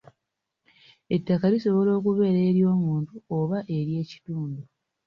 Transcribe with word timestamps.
Ettaka 1.15 1.45
lisobola 1.53 1.91
okubeera 1.99 2.39
ery'omuntu 2.49 3.13
oba 3.37 3.57
ery'ekitundu. 3.77 4.61